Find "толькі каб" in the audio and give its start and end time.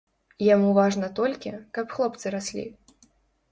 1.19-1.95